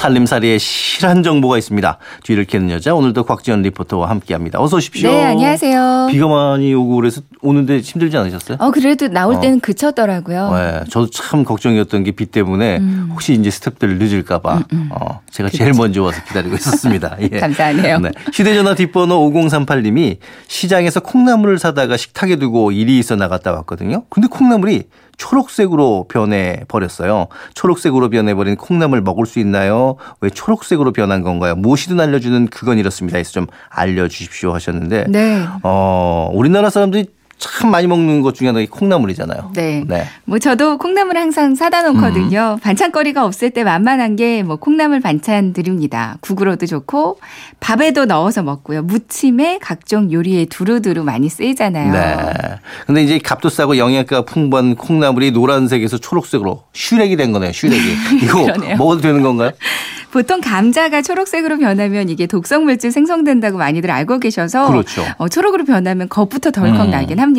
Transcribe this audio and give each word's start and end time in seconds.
살림살이에 0.00 0.56
실한 0.56 1.22
정보가 1.22 1.58
있습니다. 1.58 1.98
뒤를 2.24 2.46
캐는 2.46 2.70
여자 2.70 2.94
오늘도 2.94 3.24
곽지연 3.24 3.60
리포터와 3.62 4.08
함께합니다. 4.08 4.58
어서 4.60 4.78
오십시오. 4.78 5.10
네, 5.10 5.24
안녕하세요. 5.24 6.08
비가 6.10 6.26
많이 6.26 6.72
오고 6.72 6.96
그래서 6.96 7.20
오는데 7.42 7.80
힘들지 7.80 8.16
않으셨어요? 8.16 8.56
어, 8.60 8.70
그래도 8.70 9.08
나올 9.08 9.34
어. 9.34 9.40
때는 9.40 9.60
그쳤더라고요. 9.60 10.50
네, 10.54 10.80
저도 10.90 11.10
참 11.10 11.44
걱정이었던 11.44 12.04
게 12.04 12.10
비 12.12 12.26
때문에 12.26 12.78
음. 12.78 13.08
혹시 13.12 13.34
이제 13.34 13.50
스탭들 13.50 13.98
늦을까봐 13.98 14.62
어, 14.90 15.20
제가 15.30 15.48
제일 15.50 15.72
먼저 15.76 16.02
와서 16.02 16.20
기다리고 16.26 16.54
있었습니다. 16.56 17.16
예. 17.22 17.28
감사하네요. 17.38 17.98
네. 18.00 18.10
휴대전화 18.32 18.74
뒷번호 18.74 19.30
5038님이 19.32 20.16
시장에서 20.48 21.00
콩나물을 21.00 21.58
사다가 21.58 21.96
식탁에 21.96 22.36
두고 22.36 22.72
일이 22.72 22.98
있어 22.98 23.16
나갔다 23.16 23.52
왔거든요. 23.52 24.04
근데 24.08 24.28
콩나물이 24.28 24.84
초록색으로 25.20 26.06
변해 26.08 26.64
버렸어요. 26.66 27.28
초록색으로 27.54 28.08
변해버린 28.08 28.56
콩나물 28.56 29.02
먹을 29.02 29.26
수 29.26 29.38
있나요? 29.38 29.96
왜 30.22 30.30
초록색으로 30.30 30.92
변한 30.92 31.22
건가요? 31.22 31.54
무엇이든 31.56 32.00
알려주는 32.00 32.46
그건 32.46 32.78
이렇습니다. 32.78 33.18
해서 33.18 33.30
좀 33.30 33.46
알려주십시오 33.68 34.54
하셨는데, 34.54 35.04
네. 35.08 35.46
어, 35.62 36.30
우리나라 36.32 36.70
사람들이 36.70 37.06
참 37.40 37.70
많이 37.70 37.86
먹는 37.86 38.20
것 38.20 38.34
중에 38.34 38.48
하나가 38.48 38.62
이 38.62 38.66
콩나물이잖아요. 38.66 39.52
네. 39.54 39.82
네. 39.88 40.04
뭐 40.24 40.38
저도 40.38 40.76
콩나물 40.76 41.16
항상 41.16 41.54
사다 41.54 41.82
놓거든요. 41.90 42.56
음. 42.58 42.60
반찬거리가 42.60 43.24
없을 43.24 43.50
때 43.50 43.64
만만한 43.64 44.16
게 44.16 44.42
뭐 44.44 44.56
콩나물 44.56 45.00
반찬 45.00 45.52
드립니다. 45.54 46.16
국으로도 46.20 46.66
좋고 46.66 47.18
밥에도 47.60 48.04
넣어서 48.04 48.42
먹고요. 48.42 48.82
무침에 48.82 49.58
각종 49.60 50.12
요리에 50.12 50.44
두루두루 50.46 51.02
많이 51.02 51.28
쓰이잖아요. 51.28 51.92
네. 51.92 52.32
근데 52.86 53.02
이제 53.02 53.18
값도 53.18 53.48
싸고 53.48 53.78
영양가가 53.78 54.22
풍부한 54.26 54.74
콩나물이 54.76 55.30
노란색에서 55.32 55.98
초록색으로 55.98 56.64
슈렉이 56.74 57.16
된 57.16 57.32
거네요. 57.32 57.52
슈렉이. 57.52 57.82
이거. 58.22 58.46
먹어도 58.76 59.00
되는 59.00 59.22
건가요? 59.22 59.52
보통 60.12 60.40
감자가 60.40 61.02
초록색으로 61.02 61.58
변하면 61.58 62.08
이게 62.08 62.26
독성 62.26 62.64
물질 62.64 62.90
생성된다고 62.90 63.58
많이들 63.58 63.92
알고 63.92 64.18
계셔서 64.18 64.66
그렇죠. 64.68 65.04
어, 65.18 65.28
초록으로 65.28 65.64
변하면 65.64 66.08
겁부터 66.08 66.50
덜컥 66.50 66.86
음. 66.86 66.90
나긴 66.90 67.20
합니다. 67.20 67.29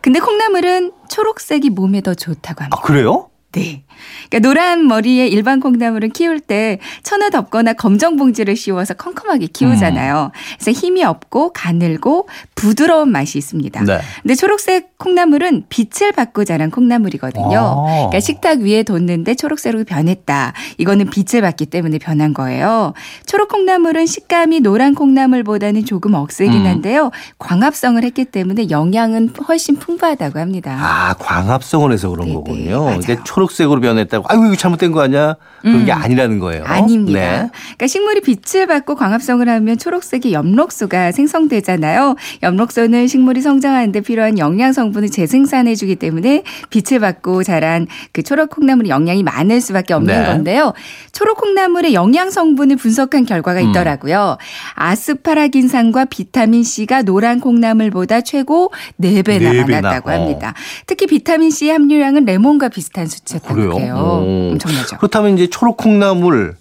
근데 0.00 0.20
콩나물은 0.20 0.92
초록색이 1.08 1.70
몸에 1.70 2.00
더 2.00 2.14
좋다고 2.14 2.64
합니다. 2.64 2.78
아, 2.78 2.84
그래요? 2.84 3.30
네. 3.52 3.83
그러니까 4.28 4.48
노란 4.48 4.86
머리에 4.86 5.26
일반 5.26 5.60
콩나물은 5.60 6.10
키울 6.10 6.40
때 6.40 6.78
천을 7.02 7.30
덮거나 7.30 7.74
검정 7.74 8.16
봉지를 8.16 8.56
씌워서 8.56 8.94
컴컴하게 8.94 9.46
키우잖아요. 9.46 10.30
그래서 10.58 10.70
힘이 10.70 11.04
없고 11.04 11.52
가늘고 11.52 12.28
부드러운 12.54 13.10
맛이 13.10 13.38
있습니다. 13.38 13.84
네. 13.84 13.98
근데 14.22 14.34
초록색 14.34 14.98
콩나물은 14.98 15.64
빛을 15.68 16.12
받고 16.12 16.44
자란 16.44 16.70
콩나물이거든요. 16.70 17.58
아. 17.58 17.84
그러니까 17.86 18.20
식탁 18.20 18.60
위에 18.60 18.82
뒀는데 18.82 19.34
초록색으로 19.34 19.84
변했다. 19.84 20.52
이거는 20.78 21.10
빛을 21.10 21.42
받기 21.42 21.66
때문에 21.66 21.98
변한 21.98 22.32
거예요. 22.34 22.94
초록 23.26 23.48
콩나물은 23.48 24.06
식감이 24.06 24.60
노란 24.60 24.94
콩나물보다는 24.94 25.84
조금 25.84 26.14
억세긴 26.14 26.62
음. 26.62 26.66
한데요. 26.66 27.10
광합성을 27.38 28.02
했기 28.02 28.24
때문에 28.24 28.70
영양은 28.70 29.34
훨씬 29.48 29.76
풍부하다고 29.76 30.38
합니다. 30.38 30.76
아, 30.80 31.14
광합성을 31.14 31.92
해서 31.92 32.08
그런 32.08 32.26
네네, 32.26 32.34
거군요. 32.36 32.84
맞아요. 32.84 33.24
초록색으로 33.24 33.80
변했다고, 33.84 34.26
아이고, 34.28 34.46
이거 34.46 34.56
잘못된 34.56 34.92
거 34.92 35.00
아니야? 35.02 35.36
그런 35.62 35.86
게 35.86 35.92
음. 35.92 35.96
아니라는 35.98 36.38
거예요. 36.40 36.64
아닙니다. 36.64 37.18
네. 37.18 37.50
그러니까 37.76 37.86
식물이 37.86 38.20
빛을 38.20 38.66
받고 38.66 38.96
광합성을 38.96 39.48
하면 39.48 39.78
초록색의 39.78 40.32
엽록소가 40.34 41.12
생성되잖아요. 41.12 42.16
엽록소는 42.42 43.06
식물이 43.08 43.40
성장하는데 43.40 44.00
필요한 44.00 44.38
영양 44.38 44.72
성분을 44.72 45.08
재생산해 45.10 45.74
주기 45.74 45.96
때문에 45.96 46.42
빛을 46.70 47.00
받고 47.00 47.44
자란 47.44 47.86
그 48.12 48.22
초록 48.22 48.50
콩나물이 48.50 48.90
영양이 48.90 49.22
많을 49.22 49.60
수밖에 49.60 49.94
없는 49.94 50.14
네. 50.20 50.26
건데요. 50.26 50.74
초록 51.12 51.38
콩나물의 51.38 51.94
영양 51.94 52.30
성분을 52.30 52.76
분석한 52.76 53.24
결과가 53.24 53.60
음. 53.60 53.70
있더라고요. 53.70 54.36
아스파라긴산과 54.74 56.06
비타민 56.06 56.62
C가 56.62 57.02
노란 57.02 57.40
콩나물보다 57.40 58.20
최고 58.20 58.70
4배나 59.00 59.24
네 59.52 59.64
배나. 59.64 59.80
많았다고 59.80 60.10
어. 60.10 60.12
합니다. 60.12 60.54
특히 60.86 61.06
비타민 61.06 61.50
C 61.50 61.70
함유량은 61.70 62.24
레몬과 62.24 62.68
비슷한 62.68 63.06
수치였다고 63.06 63.54
그래요? 63.76 63.94
오. 63.96 64.50
엄청나죠. 64.52 64.96
그렇다면 64.98 65.34
이제 65.34 65.46
초록 65.48 65.76
콩나물 65.76 66.56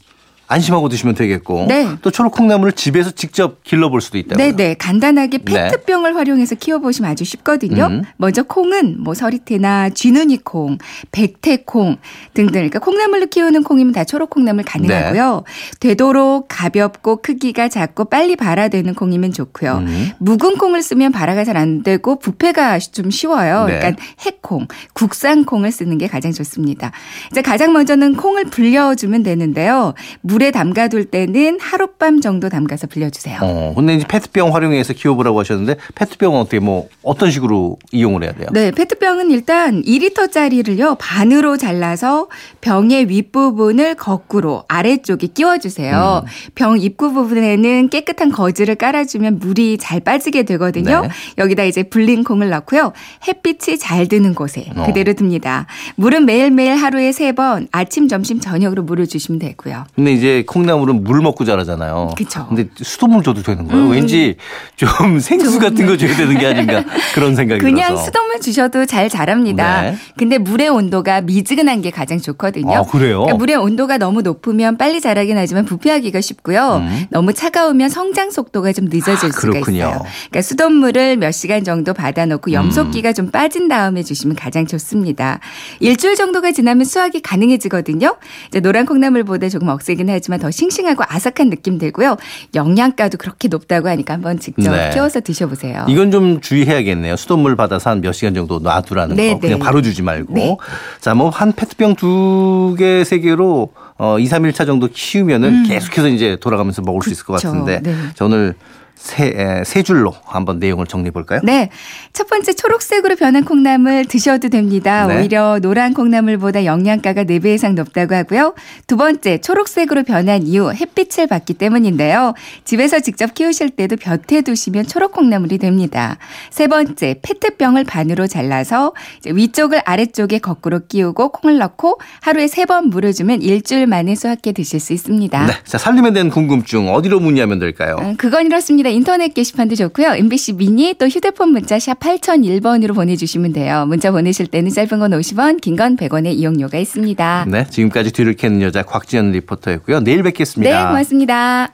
안심하고 0.47 0.89
드시면 0.89 1.15
되겠고. 1.15 1.65
네. 1.67 1.87
또 2.01 2.11
초록 2.11 2.33
콩나물을 2.33 2.73
집에서 2.73 3.11
직접 3.11 3.63
길러볼 3.63 4.01
수도 4.01 4.17
있다고요. 4.17 4.55
네네. 4.55 4.75
간단하게 4.75 5.39
네. 5.39 5.69
페트병을 5.69 6.15
활용해서 6.15 6.55
키워보시면 6.55 7.09
아주 7.09 7.23
쉽거든요. 7.23 7.85
음. 7.85 8.01
먼저 8.17 8.43
콩은 8.43 8.97
뭐 9.01 9.13
서리태나 9.13 9.89
쥐눈이 9.91 10.43
콩, 10.43 10.77
백태콩 11.11 11.97
등등. 12.33 12.51
그러니까 12.53 12.79
콩나물로 12.79 13.27
키우는 13.27 13.63
콩이면 13.63 13.93
다 13.93 14.03
초록 14.03 14.29
콩나물 14.31 14.63
가능하고요. 14.65 15.43
네. 15.45 15.79
되도록 15.79 16.47
가볍고 16.49 17.21
크기가 17.21 17.69
작고 17.69 18.05
빨리 18.05 18.35
발화되는 18.35 18.93
콩이면 18.95 19.31
좋고요. 19.31 19.77
음. 19.77 20.11
묵은 20.19 20.57
콩을 20.57 20.81
쓰면 20.81 21.11
발화가 21.13 21.43
잘 21.45 21.53
안 21.53 21.83
되고 21.83 22.17
부패가 22.17 22.79
좀 22.79 23.11
쉬워요. 23.11 23.65
네. 23.65 23.77
그러니까 23.77 24.03
해콩, 24.21 24.67
국산 24.93 25.45
콩을 25.45 25.71
쓰는 25.71 25.99
게 25.99 26.07
가장 26.07 26.31
좋습니다. 26.31 26.91
이제 27.31 27.43
가장 27.43 27.73
먼저는 27.73 28.15
콩을 28.15 28.45
불려주면 28.45 29.21
되는데요. 29.21 29.93
물에 30.21 30.42
담가둘 30.51 31.05
때는 31.05 31.59
하룻밤 31.59 32.21
정도 32.21 32.49
담가서 32.49 32.87
불려주세요. 32.87 33.39
어, 33.41 33.73
근데 33.75 33.95
이제 33.95 34.05
페트병 34.07 34.53
활용해서 34.55 34.93
키워보라고 34.93 35.39
하셨는데 35.39 35.75
페트병은 35.95 36.39
어떻게 36.39 36.59
뭐 36.59 36.87
어떤 37.03 37.29
식으로 37.31 37.77
이용을 37.91 38.23
해야 38.23 38.31
돼요? 38.33 38.47
네, 38.53 38.71
페트병은 38.71 39.31
일단 39.31 39.81
2리터짜리를요, 39.83 40.97
반으로 40.99 41.57
잘라서 41.57 42.27
병의 42.61 43.09
윗부분을 43.09 43.95
거꾸로 43.95 44.63
아래쪽에 44.67 45.27
끼워주세요. 45.27 46.23
음. 46.25 46.29
병 46.55 46.79
입구 46.79 47.11
부분에는 47.13 47.89
깨끗한 47.89 48.31
거즈를 48.31 48.75
깔아주면 48.75 49.39
물이 49.39 49.77
잘 49.79 49.99
빠지게 49.99 50.43
되거든요. 50.43 51.01
네. 51.01 51.09
여기다 51.37 51.63
이제 51.63 51.83
불린 51.83 52.23
콩을 52.23 52.49
넣고요. 52.49 52.93
햇빛이 53.27 53.77
잘 53.77 54.07
드는 54.07 54.33
곳에 54.35 54.69
어. 54.75 54.85
그대로 54.85 55.13
둡니다. 55.13 55.67
물은 55.95 56.25
매일매일 56.25 56.75
하루에 56.75 57.11
세 57.11 57.33
번 57.33 57.67
아침, 57.71 58.07
점심, 58.07 58.39
저녁으로 58.39 58.83
물을 58.83 59.07
주시면 59.07 59.39
되고요. 59.39 59.85
근데 59.95 60.11
이제 60.11 60.22
콩나물은 60.45 61.03
물 61.03 61.21
먹고 61.21 61.45
자라잖아요. 61.45 62.11
그쵸. 62.17 62.45
근데 62.47 62.67
수돗물 62.75 63.23
줘도 63.23 63.41
되는 63.43 63.67
거예요? 63.67 63.83
음. 63.85 63.91
왠지 63.91 64.35
좀 64.75 64.89
생수 65.19 65.59
같은 65.59 65.85
거 65.85 65.97
줘야 65.97 66.15
되는 66.15 66.37
게 66.37 66.45
아닌가 66.47 66.83
그런 67.13 67.35
생각이 67.35 67.59
그냥 67.61 67.89
들어서. 67.89 68.05
수돗물 68.05 68.39
주셔도 68.41 68.85
잘 68.85 69.09
자랍니다. 69.09 69.81
네. 69.81 69.95
근데 70.17 70.37
물의 70.37 70.69
온도가 70.69 71.21
미지근한 71.21 71.81
게 71.81 71.91
가장 71.91 72.19
좋거든요. 72.19 72.73
아, 72.75 72.83
그래요? 72.83 73.19
그러니까 73.19 73.37
물의 73.37 73.55
온도가 73.57 73.97
너무 73.97 74.21
높으면 74.21 74.77
빨리 74.77 75.01
자라긴 75.01 75.37
하지만 75.37 75.65
부패하기가 75.65 76.21
쉽고요. 76.21 76.77
음. 76.77 77.05
너무 77.09 77.33
차가우면 77.33 77.89
성장 77.89 78.31
속도가 78.31 78.73
좀 78.73 78.85
늦어질 78.85 79.29
아, 79.29 79.31
수가. 79.39 79.59
있어요. 79.59 80.01
그러니까 80.29 80.41
수돗물을 80.41 81.17
몇 81.17 81.31
시간 81.31 81.63
정도 81.63 81.93
받아놓고 81.93 82.51
음. 82.51 82.53
염소기가 82.53 83.13
좀 83.13 83.29
빠진 83.31 83.67
다음에 83.67 84.03
주시면 84.03 84.35
가장 84.35 84.65
좋습니다. 84.67 85.39
일주일 85.79 86.15
정도가 86.15 86.51
지나면 86.51 86.85
수확이 86.85 87.21
가능해지거든요. 87.21 88.15
이제 88.47 88.59
노란 88.59 88.85
콩나물보다 88.85 89.49
조금 89.49 89.67
억세긴 89.69 90.09
하지만 90.13 90.39
더 90.39 90.49
싱싱하고 90.51 91.03
아삭한 91.07 91.49
느낌 91.49 91.77
들고요. 91.77 92.17
영양가도 92.55 93.17
그렇게 93.17 93.47
높다고 93.47 93.89
하니까 93.89 94.13
한번 94.13 94.39
직접 94.39 94.71
네. 94.71 94.89
키워서 94.93 95.21
드셔보세요. 95.21 95.85
이건 95.87 96.11
좀 96.11 96.39
주의해야겠네요. 96.41 97.15
수돗물 97.15 97.55
받아서 97.55 97.89
한 97.89 98.01
몇 98.03 98.11
시간 98.13 98.33
정도 98.33 98.59
놔두라는 98.59 99.15
네, 99.15 99.33
거. 99.33 99.39
그냥 99.39 99.59
네. 99.59 99.65
바로 99.65 99.81
주지 99.81 100.01
말고. 100.01 100.33
네. 100.33 100.57
자, 100.99 101.13
뭐 101.13 101.29
한 101.29 101.51
페트병 101.53 101.95
두 101.95 102.75
개, 102.77 103.03
세 103.03 103.19
개로 103.19 103.69
어, 103.97 104.19
2, 104.19 104.25
3일차 104.27 104.65
정도 104.65 104.87
키우면은 104.91 105.63
계속해서 105.63 106.09
이제 106.09 106.35
돌아가면서 106.39 106.81
먹을 106.81 107.01
수 107.01 107.09
있을 107.11 107.25
것 107.25 107.33
음. 107.33 107.35
그쵸. 107.35 107.51
같은데. 107.51 107.79
네. 107.81 107.95
자, 108.13 108.25
오늘 108.25 108.55
세, 109.03 109.25
에, 109.35 109.63
세 109.65 109.83
줄로 109.83 110.15
한번 110.23 110.59
내용을 110.59 110.87
정리해 110.87 111.11
볼까요? 111.11 111.41
네. 111.43 111.69
첫 112.13 112.27
번째 112.29 112.53
초록색으로 112.53 113.17
변한 113.17 113.43
콩나물 113.43 114.05
드셔도 114.05 114.47
됩니다. 114.47 115.05
네. 115.07 115.17
오히려 115.19 115.59
노란 115.61 115.93
콩나물보다 115.93 116.63
영양가가 116.63 117.25
4배 117.25 117.47
이상 117.55 117.75
높다고 117.75 118.15
하고요. 118.15 118.55
두 118.87 118.95
번째, 118.95 119.39
초록색으로 119.39 120.03
변한 120.03 120.43
이유 120.47 120.71
햇빛을 120.71 121.27
받기 121.27 121.55
때문인데요. 121.55 122.33
집에서 122.63 123.01
직접 123.01 123.33
키우실 123.33 123.71
때도 123.71 123.97
볕에 123.97 124.41
두시면 124.41 124.87
초록 124.87 125.11
콩나물이 125.11 125.57
됩니다. 125.57 126.17
세 126.49 126.67
번째, 126.67 127.19
페트병을 127.21 127.83
반으로 127.83 128.27
잘라서 128.27 128.93
위쪽을 129.25 129.81
아래쪽에 129.83 130.39
거꾸로 130.39 130.79
끼우고 130.87 131.33
콩을 131.33 131.57
넣고 131.57 131.99
하루에 132.21 132.47
세 132.47 132.63
번 132.63 132.87
물을 132.89 133.11
주면 133.11 133.41
일주일 133.41 133.87
만에 133.87 134.15
수확해 134.15 134.53
드실 134.53 134.79
수 134.79 134.93
있습니다. 134.93 135.45
네. 135.47 135.53
자, 135.65 135.77
살림에 135.77 136.13
대한 136.13 136.29
궁금증 136.29 136.87
어디로 136.93 137.19
문의하면 137.19 137.59
될까요? 137.59 137.97
음, 137.99 138.15
그건 138.15 138.45
이렇습니다. 138.45 138.92
인터넷 138.93 139.33
게시판도 139.33 139.75
좋고요. 139.75 140.13
MBC 140.15 140.53
미니 140.53 140.93
또 140.97 141.07
휴대폰 141.07 141.49
문자 141.49 141.77
샵 141.79 141.99
8001번으로 141.99 142.93
보내주시면 142.95 143.53
돼요. 143.53 143.85
문자 143.87 144.11
보내실 144.11 144.47
때는 144.47 144.69
짧은 144.69 144.99
건 144.99 145.11
50원, 145.11 145.59
긴 145.61 145.75
건 145.75 145.97
100원의 145.97 146.33
이용료가 146.35 146.77
있습니다. 146.77 147.45
네. 147.49 147.65
지금까지 147.69 148.11
뒤를 148.11 148.33
캐는 148.35 148.61
여자 148.61 148.83
곽지연 148.83 149.31
리포터였고요. 149.31 150.01
내일 150.01 150.23
뵙겠습니다. 150.23 150.69
네, 150.83 150.87
고맙습니다. 150.87 151.69